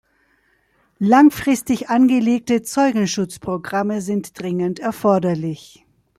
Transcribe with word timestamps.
Langfristig 0.97 1.89
angelegte 1.89 2.63
Zeugenschutzprogramme 2.63 4.01
sind 4.01 4.41
dringend 4.41 4.79
erforderlich. 4.79 5.85